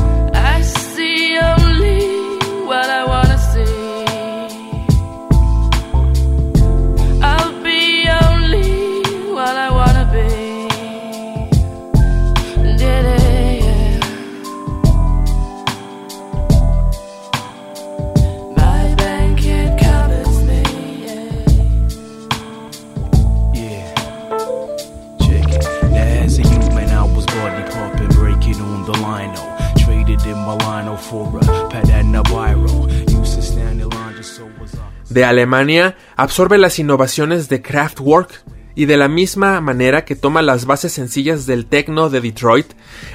Alemania 35.28 35.96
absorbe 36.16 36.58
las 36.58 36.78
innovaciones 36.78 37.48
de 37.48 37.62
Kraftwerk 37.62 38.44
y 38.74 38.86
de 38.86 38.96
la 38.96 39.08
misma 39.08 39.60
manera 39.60 40.04
que 40.04 40.14
toma 40.14 40.40
las 40.40 40.64
bases 40.64 40.92
sencillas 40.92 41.46
del 41.46 41.66
techno 41.66 42.10
de 42.10 42.20
Detroit, 42.20 42.66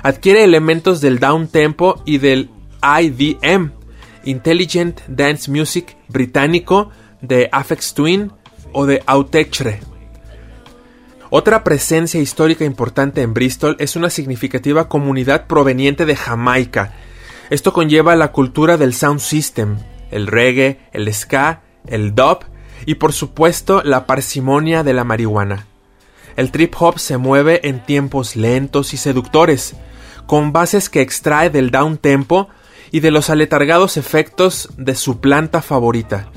adquiere 0.01 0.43
elementos 0.43 0.99
del 0.99 1.19
down 1.19 1.47
tempo 1.47 2.01
y 2.05 2.17
del 2.17 2.49
IDM, 2.83 3.71
Intelligent 4.25 4.99
Dance 5.07 5.49
Music 5.49 5.95
británico 6.09 6.91
de 7.21 7.47
Afex 7.51 7.93
Twin 7.93 8.31
o 8.73 8.85
de 8.85 9.01
Autechre. 9.05 9.79
Otra 11.29 11.63
presencia 11.63 12.19
histórica 12.19 12.65
importante 12.65 13.21
en 13.21 13.33
Bristol 13.33 13.75
es 13.79 13.95
una 13.95 14.09
significativa 14.09 14.87
comunidad 14.87 15.47
proveniente 15.47 16.05
de 16.05 16.15
Jamaica. 16.15 16.93
Esto 17.49 17.73
conlleva 17.73 18.15
la 18.15 18.31
cultura 18.31 18.77
del 18.77 18.93
sound 18.93 19.19
system, 19.19 19.77
el 20.11 20.27
reggae, 20.27 20.79
el 20.91 21.11
ska, 21.13 21.61
el 21.87 22.15
dub 22.15 22.39
y 22.85 22.95
por 22.95 23.13
supuesto 23.13 23.81
la 23.83 24.05
parsimonia 24.05 24.83
de 24.83 24.93
la 24.93 25.03
marihuana. 25.03 25.67
El 26.35 26.51
trip 26.51 26.73
hop 26.79 26.99
se 26.99 27.17
mueve 27.17 27.67
en 27.67 27.85
tiempos 27.85 28.35
lentos 28.35 28.93
y 28.93 28.97
seductores, 28.97 29.75
con 30.25 30.51
bases 30.51 30.89
que 30.89 31.01
extrae 31.01 31.49
del 31.49 31.69
down 31.69 31.97
tempo 31.97 32.49
y 32.91 32.99
de 33.01 33.11
los 33.11 33.29
aletargados 33.29 33.97
efectos 33.97 34.69
de 34.77 34.95
su 34.95 35.19
planta 35.19 35.61
favorita. 35.61 36.29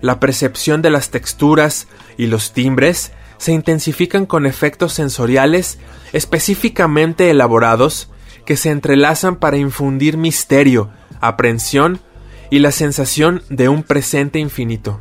La 0.00 0.20
percepción 0.20 0.82
de 0.82 0.90
las 0.90 1.10
texturas 1.10 1.88
y 2.16 2.26
los 2.26 2.52
timbres 2.52 3.12
se 3.38 3.52
intensifican 3.52 4.26
con 4.26 4.46
efectos 4.46 4.92
sensoriales 4.92 5.78
específicamente 6.12 7.30
elaborados 7.30 8.10
que 8.44 8.56
se 8.56 8.70
entrelazan 8.70 9.36
para 9.36 9.56
infundir 9.56 10.16
misterio, 10.16 10.90
aprensión 11.20 12.00
y 12.50 12.58
la 12.60 12.72
sensación 12.72 13.42
de 13.48 13.68
un 13.68 13.82
presente 13.82 14.38
infinito. 14.38 15.00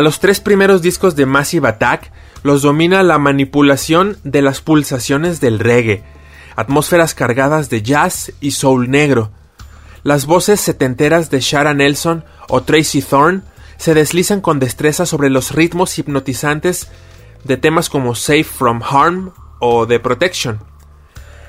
A 0.00 0.02
los 0.02 0.18
tres 0.18 0.40
primeros 0.40 0.80
discos 0.80 1.14
de 1.14 1.26
Massive 1.26 1.68
Attack 1.68 2.10
los 2.42 2.62
domina 2.62 3.02
la 3.02 3.18
manipulación 3.18 4.16
de 4.24 4.40
las 4.40 4.62
pulsaciones 4.62 5.42
del 5.42 5.58
reggae, 5.58 6.02
atmósferas 6.56 7.14
cargadas 7.14 7.68
de 7.68 7.82
jazz 7.82 8.32
y 8.40 8.52
soul 8.52 8.90
negro. 8.90 9.30
Las 10.02 10.24
voces 10.24 10.58
setenteras 10.58 11.28
de 11.28 11.40
Shara 11.40 11.74
Nelson 11.74 12.24
o 12.48 12.62
Tracy 12.62 13.02
Thorn 13.02 13.44
se 13.76 13.92
deslizan 13.92 14.40
con 14.40 14.58
destreza 14.58 15.04
sobre 15.04 15.28
los 15.28 15.52
ritmos 15.52 15.98
hipnotizantes 15.98 16.88
de 17.44 17.58
temas 17.58 17.90
como 17.90 18.14
Safe 18.14 18.44
from 18.44 18.80
Harm 18.82 19.34
o 19.58 19.86
The 19.86 20.00
Protection. 20.00 20.60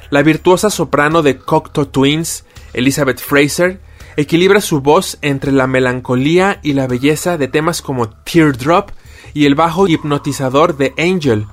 La 0.10 0.24
virtuosa 0.24 0.70
soprano 0.70 1.22
de 1.22 1.38
Cocteau 1.38 1.86
Twins, 1.86 2.44
Elizabeth 2.74 3.22
Fraser, 3.22 3.80
equilibra 4.18 4.62
su 4.62 4.82
voz 4.82 5.18
entre 5.22 5.52
la 5.52 5.68
melancolía 5.68 6.60
y 6.64 6.74
la 6.74 6.88
belleza 6.88 7.38
de 7.38 7.48
temas 7.48 7.82
como 7.82 8.10
Teardrop 8.10 8.92
y 9.34 9.46
el 9.46 9.56
bajo 9.56 9.88
hipnotizador 9.88 10.78
de 10.78 10.94
Angel. 10.98 11.46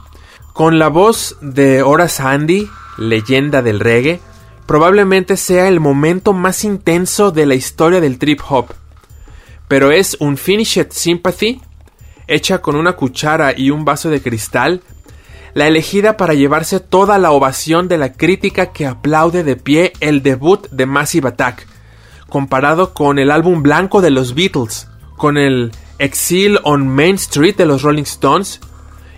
Con 0.53 0.79
la 0.79 0.89
voz 0.89 1.37
de 1.41 1.83
Horace 1.83 2.23
Andy, 2.23 2.69
leyenda 2.97 3.63
del 3.63 3.81
reggae, 3.81 4.21
probablemente 4.67 5.37
sea 5.37 5.69
el 5.69 5.81
momento 5.81 6.33
más 6.33 6.65
intenso 6.65 7.31
de 7.31 7.47
la 7.47 7.55
historia 7.55 8.01
del 8.01 8.19
trip 8.19 8.41
hop. 8.49 8.67
Pero 9.69 9.91
es 9.91 10.17
un 10.21 10.37
Finished 10.37 10.89
Sympathy, 10.91 11.61
hecha 12.27 12.61
con 12.61 12.77
una 12.77 12.95
cuchara 12.95 13.55
y 13.57 13.71
un 13.71 13.85
vaso 13.85 14.11
de 14.11 14.21
cristal, 14.21 14.83
la 15.55 15.67
elegida 15.67 16.17
para 16.17 16.35
llevarse 16.35 16.81
toda 16.81 17.19
la 17.19 17.31
ovación 17.33 17.89
de 17.89 17.99
la 17.99 18.13
crítica 18.13 18.73
que 18.73 18.87
aplaude 18.87 19.45
de 19.45 19.57
pie 19.57 19.93
el 20.01 20.23
debut 20.23 20.69
de 20.71 20.87
Massive 20.87 21.29
Attack, 21.29 21.67
comparado 22.29 22.95
con 22.95 23.19
el 23.19 23.31
álbum 23.31 23.63
blanco 23.63 24.01
de 24.01 24.11
los 24.11 24.35
Beatles, 24.35 24.89
con 25.17 25.37
el 25.37 25.73
Exile 25.99 26.61
on 26.63 26.89
Main 26.89 27.17
Street 27.17 27.57
de 27.57 27.67
los 27.67 27.83
Rolling 27.83 28.03
Stones 28.05 28.61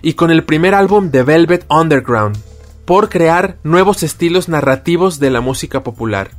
y 0.01 0.13
con 0.13 0.31
el 0.31 0.43
primer 0.43 0.73
álbum 0.73 1.11
de 1.11 1.23
Velvet 1.23 1.65
Underground, 1.69 2.37
por 2.85 3.09
crear 3.09 3.57
nuevos 3.63 4.03
estilos 4.03 4.49
narrativos 4.49 5.19
de 5.19 5.29
la 5.29 5.41
música 5.41 5.83
popular. 5.83 6.31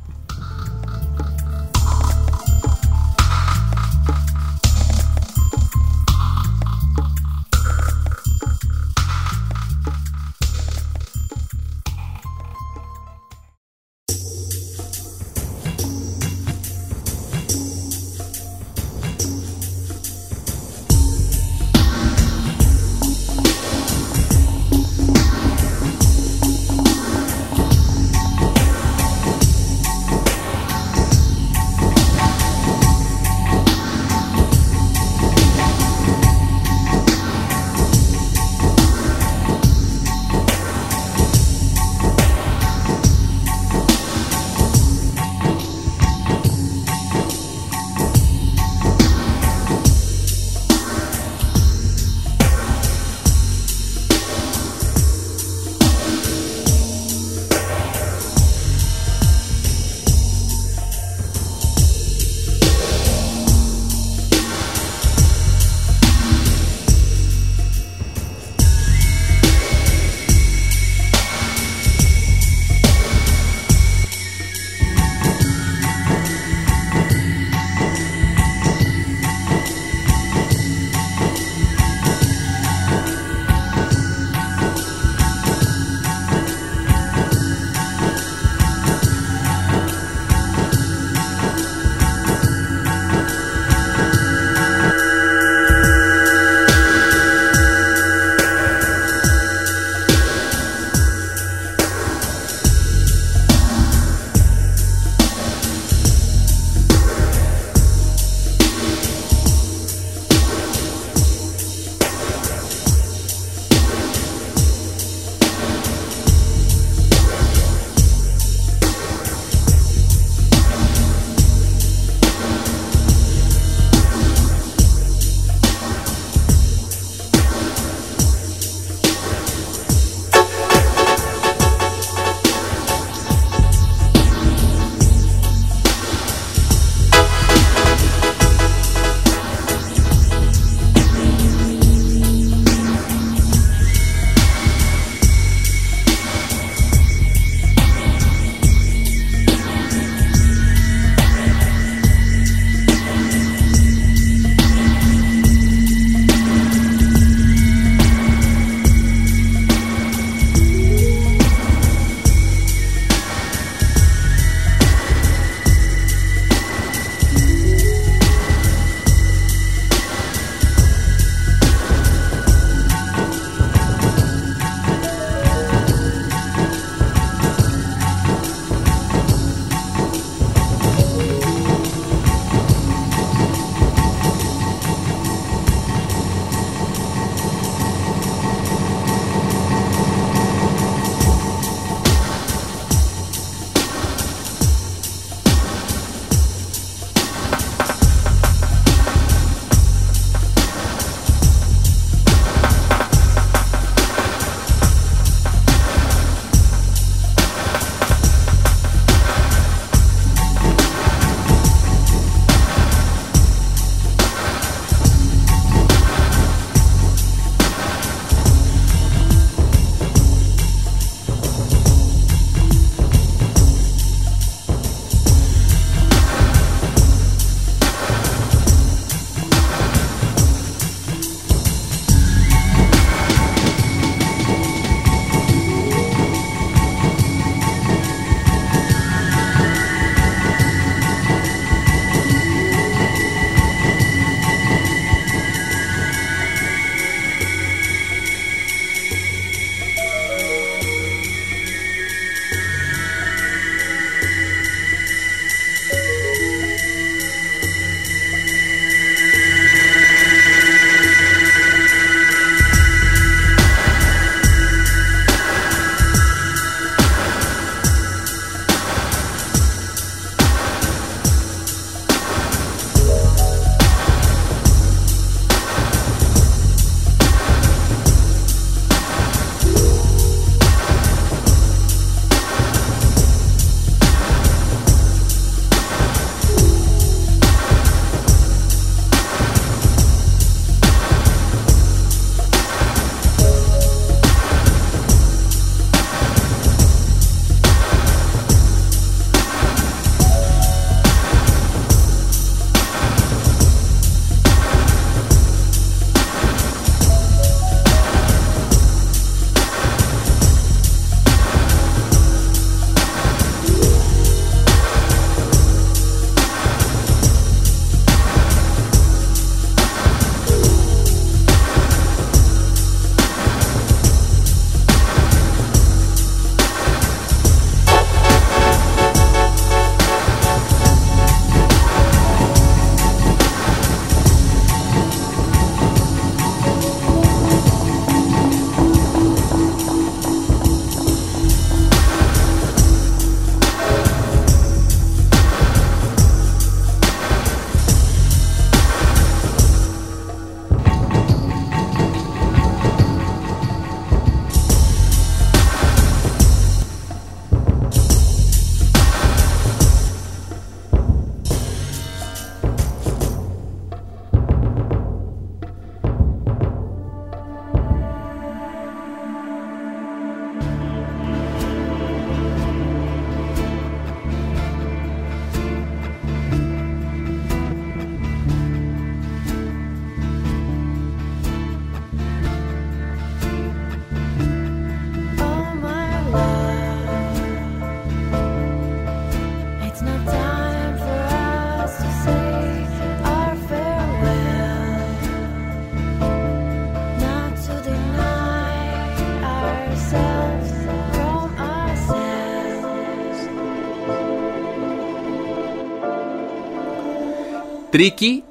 Tricky 407.93 408.43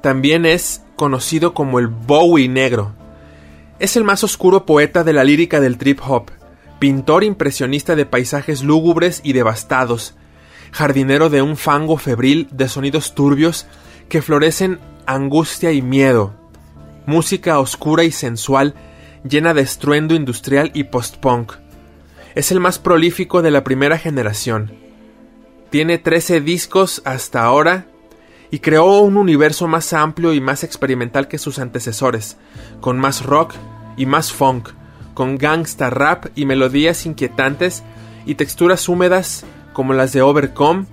también 0.00 0.46
es 0.46 0.80
conocido 0.96 1.52
como 1.52 1.78
el 1.78 1.86
Bowie 1.86 2.48
negro. 2.48 2.94
Es 3.78 3.94
el 3.98 4.04
más 4.04 4.24
oscuro 4.24 4.64
poeta 4.64 5.04
de 5.04 5.12
la 5.12 5.22
lírica 5.22 5.60
del 5.60 5.76
trip 5.76 6.00
hop, 6.08 6.30
pintor 6.78 7.22
impresionista 7.22 7.94
de 7.94 8.06
paisajes 8.06 8.62
lúgubres 8.62 9.20
y 9.22 9.34
devastados, 9.34 10.14
jardinero 10.72 11.28
de 11.28 11.42
un 11.42 11.58
fango 11.58 11.98
febril 11.98 12.48
de 12.52 12.70
sonidos 12.70 13.14
turbios 13.14 13.66
que 14.08 14.22
florecen 14.22 14.80
angustia 15.04 15.72
y 15.72 15.82
miedo, 15.82 16.32
música 17.04 17.58
oscura 17.58 18.02
y 18.02 18.10
sensual 18.10 18.76
llena 19.28 19.52
de 19.52 19.60
estruendo 19.60 20.14
industrial 20.14 20.70
y 20.72 20.84
post-punk. 20.84 21.52
Es 22.34 22.50
el 22.50 22.60
más 22.60 22.78
prolífico 22.78 23.42
de 23.42 23.50
la 23.50 23.62
primera 23.62 23.98
generación. 23.98 24.72
Tiene 25.68 25.98
13 25.98 26.40
discos 26.40 27.02
hasta 27.04 27.44
ahora 27.44 27.88
y 28.50 28.60
creó 28.60 29.00
un 29.00 29.16
universo 29.16 29.66
más 29.68 29.92
amplio 29.92 30.32
y 30.32 30.40
más 30.40 30.64
experimental 30.64 31.28
que 31.28 31.38
sus 31.38 31.58
antecesores, 31.58 32.36
con 32.80 32.98
más 32.98 33.24
rock 33.24 33.54
y 33.96 34.06
más 34.06 34.32
funk, 34.32 34.70
con 35.14 35.38
gangsta 35.38 35.90
rap 35.90 36.26
y 36.34 36.46
melodías 36.46 37.06
inquietantes 37.06 37.82
y 38.24 38.34
texturas 38.34 38.88
húmedas 38.88 39.44
como 39.72 39.92
las 39.92 40.12
de 40.12 40.22
Overcome 40.22 40.86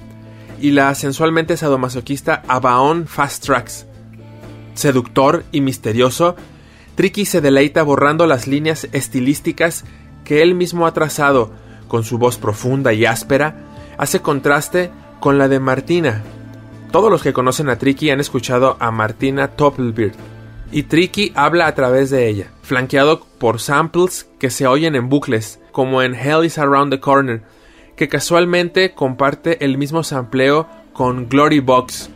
y 0.60 0.72
la 0.72 0.94
sensualmente 0.96 1.58
sadomasoquista 1.58 2.44
Abaon 2.48 3.08
Fast 3.08 3.46
Tracks. 3.46 3.86
Seductor 4.74 5.44
y 5.52 5.62
misterioso, 5.62 6.36
Tricky 6.96 7.26
se 7.26 7.42
deleita 7.42 7.84
borrando 7.84 8.28
las 8.28 8.48
líneas 8.48 8.88
estilísticas 8.92 9.84
que 10.24 10.42
él 10.42 10.56
mismo 10.56 10.88
ha 10.88 10.94
trazado, 10.94 11.52
con 11.88 12.04
su 12.04 12.18
voz 12.18 12.38
profunda 12.38 12.94
y 12.94 13.06
áspera, 13.06 13.56
hace 13.98 14.22
contraste 14.22 14.92
con 15.20 15.38
la 15.38 15.48
de 15.48 15.60
Martina, 15.60 16.24
todos 16.94 17.10
los 17.10 17.24
que 17.24 17.34
conocen 17.34 17.70
a 17.70 17.80
Tricky 17.80 18.12
han 18.12 18.20
escuchado 18.20 18.78
a 18.80 18.92
Martina 18.92 19.48
Toppelbeard. 19.48 20.14
Y 20.72 20.84
Tricky 20.84 21.32
habla 21.34 21.66
a 21.66 21.74
través 21.74 22.12
de 22.12 22.30
ella, 22.30 22.52
flanqueado 22.62 23.26
por 23.40 23.60
samples 23.60 24.30
que 24.38 24.52
se 24.52 24.68
oyen 24.68 24.96
en 24.96 25.10
bucles, 25.10 25.60
como 25.72 26.04
en 26.04 26.14
Hell 26.14 26.46
is 26.46 26.60
Around 26.60 26.94
the 26.94 27.00
Corner, 27.00 27.42
que 27.96 28.08
casualmente 28.08 28.94
comparte 28.94 29.66
el 29.66 29.80
mismo 29.80 30.04
sampleo 30.04 30.68
con 30.94 31.30
Glory 31.30 31.62
Box, 31.62 32.12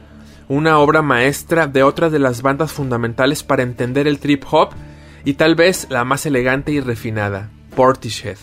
una 0.47 0.77
obra 0.77 1.01
maestra 1.01 1.65
de 1.65 1.81
otras 1.81 2.11
de 2.11 2.19
las 2.19 2.43
bandas 2.43 2.71
fundamentales 2.71 3.41
para 3.41 3.63
entender 3.63 4.07
el 4.07 4.19
trip 4.19 4.43
hop 4.51 4.69
y 5.25 5.33
tal 5.33 5.55
vez 5.55 5.87
la 5.89 6.03
más 6.03 6.27
elegante 6.27 6.71
y 6.71 6.81
refinada, 6.81 7.49
Portishead. 7.75 8.37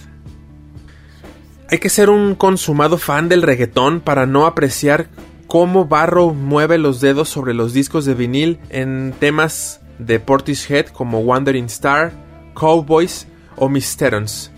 Hay 1.70 1.78
que 1.78 1.89
ser 1.89 2.11
un 2.11 2.35
consumado 2.35 2.99
fan 2.99 3.28
del 3.28 3.43
reggaetón 3.43 4.01
para 4.01 4.26
no 4.26 4.47
apreciar 4.47 5.07
cómo 5.55 5.84
Barrow 5.84 6.34
mueve 6.34 6.78
los 6.78 7.00
dedos 7.00 7.28
sobre 7.28 7.55
los 7.55 7.72
discos 7.72 8.05
de 8.05 8.14
vinil 8.14 8.59
en 8.70 9.14
temas 9.20 9.80
de 10.00 10.18
Portishead 10.18 10.86
como 10.86 11.20
Wandering 11.20 11.66
Star, 11.66 12.11
Cowboys 12.55 13.28
o 13.55 13.68
Mysterons. 13.68 14.50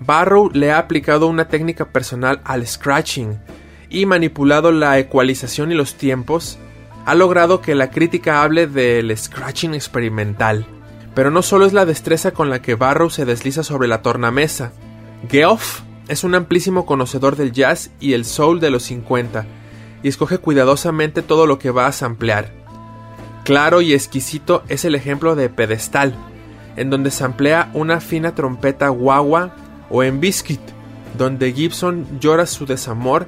Barrow 0.00 0.50
le 0.52 0.72
ha 0.72 0.76
aplicado 0.76 1.26
una 1.26 1.48
técnica 1.48 1.86
personal 1.86 2.42
al 2.44 2.66
scratching 2.66 3.40
y 3.88 4.04
manipulado 4.04 4.72
la 4.72 4.98
ecualización 4.98 5.72
y 5.72 5.74
los 5.74 5.94
tiempos, 5.94 6.58
ha 7.06 7.14
logrado 7.14 7.62
que 7.62 7.74
la 7.74 7.90
crítica 7.90 8.42
hable 8.42 8.66
del 8.66 9.16
scratching 9.16 9.72
experimental. 9.72 10.66
Pero 11.14 11.30
no 11.30 11.40
solo 11.40 11.64
es 11.64 11.72
la 11.72 11.86
destreza 11.86 12.32
con 12.32 12.50
la 12.50 12.60
que 12.60 12.74
Barrow 12.74 13.08
se 13.08 13.24
desliza 13.24 13.62
sobre 13.62 13.88
la 13.88 14.02
tornamesa. 14.02 14.70
Geoff 15.30 15.80
es 16.08 16.24
un 16.24 16.34
amplísimo 16.34 16.84
conocedor 16.84 17.36
del 17.36 17.52
jazz 17.52 17.90
y 18.00 18.12
el 18.12 18.26
soul 18.26 18.60
de 18.60 18.70
los 18.70 18.82
50, 18.82 19.46
y 20.04 20.08
escoge 20.08 20.38
cuidadosamente 20.38 21.22
todo 21.22 21.46
lo 21.46 21.58
que 21.58 21.70
va 21.70 21.86
a 21.86 21.92
samplear. 21.92 22.52
Claro 23.42 23.80
y 23.80 23.94
exquisito 23.94 24.62
es 24.68 24.84
el 24.84 24.94
ejemplo 24.94 25.34
de 25.34 25.48
Pedestal, 25.48 26.14
en 26.76 26.90
donde 26.90 27.10
samplea 27.10 27.70
una 27.72 28.00
fina 28.00 28.34
trompeta 28.34 28.88
guagua, 28.88 29.56
o 29.90 30.02
en 30.02 30.20
Biscuit, 30.20 30.60
donde 31.16 31.52
Gibson 31.52 32.20
llora 32.20 32.46
su 32.46 32.66
desamor 32.66 33.26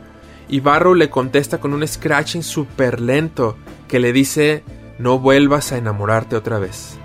y 0.49 0.61
Barrow 0.61 0.95
le 0.95 1.11
contesta 1.11 1.59
con 1.59 1.73
un 1.73 1.87
scratching 1.87 2.43
super 2.43 3.01
lento 3.01 3.57
que 3.89 3.99
le 3.99 4.13
dice 4.13 4.63
no 4.99 5.19
vuelvas 5.19 5.73
a 5.73 5.79
enamorarte 5.79 6.37
otra 6.37 6.59
vez. 6.59 6.99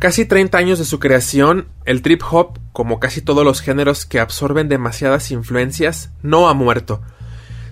Casi 0.00 0.24
30 0.24 0.56
años 0.56 0.78
de 0.78 0.86
su 0.86 0.98
creación, 0.98 1.68
el 1.84 2.00
trip 2.00 2.22
hop, 2.28 2.58
como 2.72 2.98
casi 2.98 3.20
todos 3.20 3.44
los 3.44 3.60
géneros 3.60 4.06
que 4.06 4.18
absorben 4.18 4.68
demasiadas 4.68 5.30
influencias, 5.30 6.10
no 6.22 6.48
ha 6.48 6.54
muerto. 6.54 7.02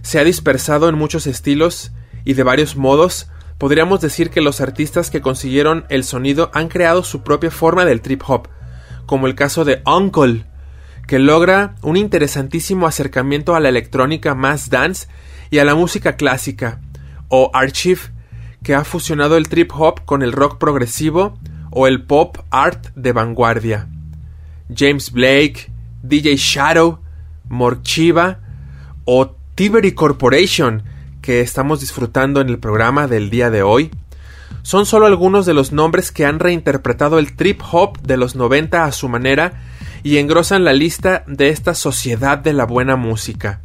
Se 0.02 0.20
ha 0.20 0.24
dispersado 0.24 0.90
en 0.90 0.94
muchos 0.94 1.26
estilos 1.26 1.90
y 2.24 2.34
de 2.34 2.42
varios 2.42 2.76
modos. 2.76 3.30
Podríamos 3.56 4.02
decir 4.02 4.28
que 4.28 4.42
los 4.42 4.60
artistas 4.60 5.10
que 5.10 5.22
consiguieron 5.22 5.86
el 5.88 6.04
sonido 6.04 6.50
han 6.52 6.68
creado 6.68 7.02
su 7.02 7.22
propia 7.22 7.50
forma 7.50 7.86
del 7.86 8.02
trip 8.02 8.22
hop, 8.26 8.48
como 9.06 9.26
el 9.26 9.34
caso 9.34 9.64
de 9.64 9.82
Uncle, 9.86 10.44
que 11.06 11.18
logra 11.18 11.76
un 11.80 11.96
interesantísimo 11.96 12.86
acercamiento 12.86 13.56
a 13.56 13.60
la 13.60 13.70
electrónica 13.70 14.34
más 14.34 14.68
dance 14.68 15.08
y 15.50 15.60
a 15.60 15.64
la 15.64 15.74
música 15.74 16.16
clásica, 16.16 16.82
o 17.28 17.50
Archive, 17.54 18.02
que 18.62 18.74
ha 18.74 18.84
fusionado 18.84 19.38
el 19.38 19.48
trip 19.48 19.72
hop 19.74 20.04
con 20.04 20.22
el 20.22 20.32
rock 20.32 20.58
progresivo, 20.58 21.38
o 21.70 21.86
el 21.86 22.02
pop 22.02 22.38
art 22.50 22.88
de 22.94 23.12
vanguardia. 23.12 23.88
James 24.74 25.12
Blake, 25.12 25.70
DJ 26.02 26.36
Shadow, 26.36 27.00
Morchiva 27.48 28.40
o 29.04 29.34
Tibery 29.54 29.92
Corporation, 29.92 30.82
que 31.22 31.40
estamos 31.40 31.80
disfrutando 31.80 32.40
en 32.40 32.48
el 32.48 32.58
programa 32.58 33.06
del 33.06 33.30
día 33.30 33.50
de 33.50 33.62
hoy, 33.62 33.90
son 34.62 34.86
solo 34.86 35.06
algunos 35.06 35.46
de 35.46 35.54
los 35.54 35.72
nombres 35.72 36.12
que 36.12 36.26
han 36.26 36.38
reinterpretado 36.38 37.18
el 37.18 37.34
trip 37.36 37.60
hop 37.72 38.00
de 38.02 38.16
los 38.16 38.36
90 38.36 38.84
a 38.84 38.92
su 38.92 39.08
manera 39.08 39.62
y 40.02 40.18
engrosan 40.18 40.64
la 40.64 40.72
lista 40.72 41.24
de 41.26 41.48
esta 41.48 41.74
sociedad 41.74 42.38
de 42.38 42.52
la 42.52 42.66
buena 42.66 42.96
música. 42.96 43.60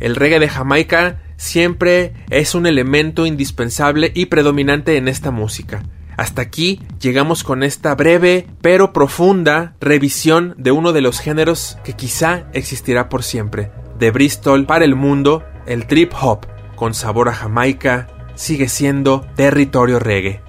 El 0.00 0.16
reggae 0.16 0.40
de 0.40 0.48
Jamaica 0.48 1.20
siempre 1.36 2.14
es 2.30 2.54
un 2.54 2.66
elemento 2.66 3.26
indispensable 3.26 4.12
y 4.14 4.26
predominante 4.26 4.96
en 4.96 5.08
esta 5.08 5.30
música. 5.30 5.82
Hasta 6.18 6.42
aquí 6.42 6.80
llegamos 7.00 7.44
con 7.44 7.62
esta 7.62 7.94
breve 7.94 8.48
pero 8.60 8.92
profunda 8.92 9.76
revisión 9.80 10.52
de 10.58 10.72
uno 10.72 10.92
de 10.92 11.00
los 11.00 11.20
géneros 11.20 11.78
que 11.84 11.92
quizá 11.92 12.48
existirá 12.52 13.08
por 13.08 13.22
siempre. 13.22 13.70
De 14.00 14.10
Bristol 14.10 14.66
para 14.66 14.84
el 14.84 14.96
mundo, 14.96 15.44
el 15.64 15.86
trip 15.86 16.12
hop, 16.20 16.44
con 16.74 16.92
sabor 16.92 17.28
a 17.28 17.34
Jamaica, 17.34 18.08
sigue 18.34 18.68
siendo 18.68 19.26
territorio 19.36 20.00
reggae. 20.00 20.47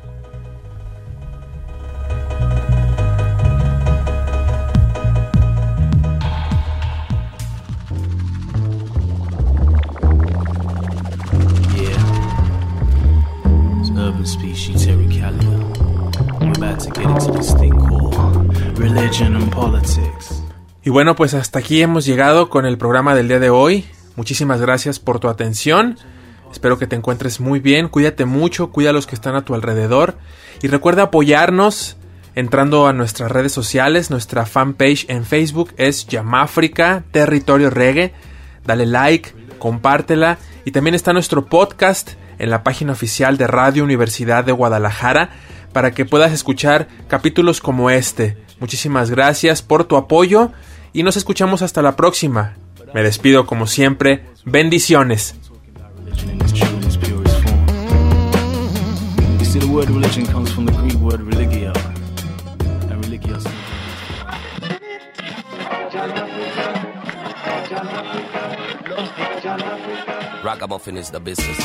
Y 20.89 20.91
bueno, 20.91 21.15
pues 21.15 21.35
hasta 21.35 21.59
aquí 21.59 21.83
hemos 21.83 22.03
llegado 22.03 22.49
con 22.49 22.65
el 22.65 22.79
programa 22.79 23.13
del 23.13 23.27
día 23.27 23.37
de 23.37 23.51
hoy. 23.51 23.85
Muchísimas 24.15 24.59
gracias 24.59 24.97
por 24.97 25.19
tu 25.19 25.29
atención. 25.29 25.99
Espero 26.51 26.79
que 26.79 26.87
te 26.87 26.95
encuentres 26.95 27.39
muy 27.39 27.59
bien. 27.59 27.89
Cuídate 27.89 28.25
mucho, 28.25 28.71
cuida 28.71 28.89
a 28.89 28.93
los 28.93 29.05
que 29.05 29.13
están 29.13 29.35
a 29.35 29.45
tu 29.45 29.53
alrededor. 29.53 30.17
Y 30.63 30.67
recuerda 30.67 31.03
apoyarnos 31.03 31.97
entrando 32.33 32.87
a 32.87 32.93
nuestras 32.93 33.31
redes 33.31 33.51
sociales. 33.51 34.09
Nuestra 34.09 34.47
fanpage 34.47 35.05
en 35.09 35.25
Facebook 35.25 35.75
es 35.77 36.07
Yamáfrica 36.07 37.03
Territorio 37.11 37.69
Reggae. 37.69 38.15
Dale 38.65 38.87
like, 38.87 39.35
compártela. 39.59 40.39
Y 40.65 40.71
también 40.71 40.95
está 40.95 41.13
nuestro 41.13 41.45
podcast 41.45 42.13
en 42.39 42.49
la 42.49 42.63
página 42.63 42.93
oficial 42.93 43.37
de 43.37 43.45
Radio 43.45 43.83
Universidad 43.83 44.43
de 44.43 44.53
Guadalajara 44.53 45.29
para 45.71 45.91
que 45.91 46.05
puedas 46.05 46.31
escuchar 46.31 46.87
capítulos 47.07 47.61
como 47.61 47.91
este. 47.91 48.37
Muchísimas 48.59 49.11
gracias 49.11 49.61
por 49.61 49.83
tu 49.83 49.95
apoyo 49.95 50.51
y 50.93 51.03
nos 51.03 51.17
escuchamos 51.17 51.61
hasta 51.61 51.81
la 51.81 51.95
próxima. 51.95 52.55
Me 52.93 53.03
despido 53.03 53.45
como 53.45 53.67
siempre. 53.67 54.25
Bendiciones. 54.45 55.35
Ragamuffin 70.43 70.97
is 70.97 71.11
the 71.11 71.19
business. 71.19 71.57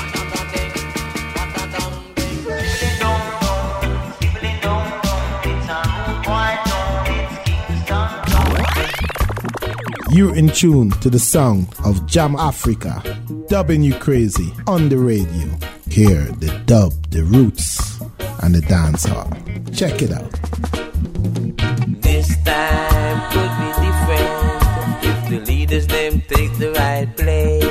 You're 10.15 10.37
in 10.37 10.49
tune 10.49 10.93
to 11.01 11.11
the 11.11 11.19
sound 11.19 11.75
of 11.85 12.07
Jam 12.07 12.37
Africa, 12.37 13.03
dubbing 13.49 13.83
you 13.83 13.95
crazy 13.95 14.53
on 14.69 14.89
the 14.89 14.97
radio. 14.97 15.51
Hear 15.91 16.21
the 16.39 16.57
dub, 16.67 16.93
the 17.11 17.25
roots, 17.25 18.01
and 18.41 18.55
the 18.55 18.61
dancehall. 18.61 19.29
Check 19.77 20.03
it 20.03 20.13
out. 20.13 20.31
This 22.01 22.29
time 22.45 23.33
could 23.33 23.53
be 23.59 23.71
different 23.83 25.05
if 25.05 25.31
the 25.31 25.53
leaders 25.53 25.89
them 25.89 26.23
take 26.29 26.57
the 26.59 26.71
right 26.71 27.17
place. 27.17 27.64